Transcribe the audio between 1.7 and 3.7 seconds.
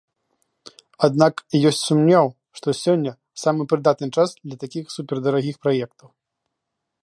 сумнеў, што сёння самы